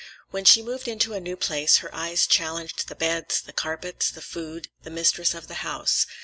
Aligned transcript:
When 0.31 0.45
she 0.45 0.63
moved 0.63 0.87
into 0.87 1.13
a 1.13 1.19
new 1.19 1.37
place 1.37 1.77
her 1.77 1.93
eyes 1.93 2.25
challenged 2.25 2.87
the 2.87 2.95
beds, 2.95 3.39
the 3.39 3.53
carpets, 3.53 4.09
the 4.09 4.23
food, 4.23 4.67
the 4.81 4.89
mistress 4.89 5.35
of 5.35 5.47
the 5.47 5.53
house. 5.61 6.07